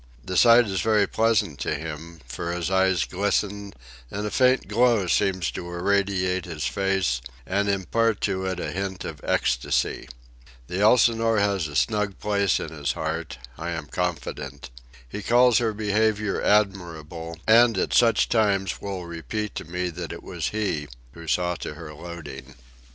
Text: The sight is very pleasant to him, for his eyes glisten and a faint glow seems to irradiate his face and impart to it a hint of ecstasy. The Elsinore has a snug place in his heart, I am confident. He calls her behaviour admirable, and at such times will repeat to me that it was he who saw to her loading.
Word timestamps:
The 0.25 0.35
sight 0.35 0.65
is 0.67 0.81
very 0.81 1.05
pleasant 1.05 1.59
to 1.59 1.75
him, 1.75 2.21
for 2.25 2.53
his 2.53 2.71
eyes 2.71 3.05
glisten 3.05 3.71
and 4.09 4.25
a 4.25 4.31
faint 4.31 4.67
glow 4.67 5.05
seems 5.05 5.51
to 5.51 5.71
irradiate 5.71 6.45
his 6.45 6.65
face 6.65 7.21
and 7.45 7.69
impart 7.69 8.19
to 8.21 8.43
it 8.47 8.59
a 8.59 8.71
hint 8.71 9.05
of 9.05 9.21
ecstasy. 9.23 10.09
The 10.65 10.79
Elsinore 10.81 11.37
has 11.37 11.67
a 11.67 11.75
snug 11.75 12.17
place 12.17 12.59
in 12.59 12.69
his 12.71 12.93
heart, 12.93 13.37
I 13.59 13.69
am 13.73 13.85
confident. 13.85 14.71
He 15.07 15.21
calls 15.21 15.59
her 15.59 15.71
behaviour 15.71 16.41
admirable, 16.41 17.37
and 17.45 17.77
at 17.77 17.93
such 17.93 18.27
times 18.27 18.81
will 18.81 19.05
repeat 19.05 19.53
to 19.53 19.65
me 19.65 19.91
that 19.91 20.11
it 20.11 20.23
was 20.23 20.47
he 20.47 20.87
who 21.11 21.27
saw 21.27 21.53
to 21.57 21.75
her 21.75 21.93
loading. 21.93 22.55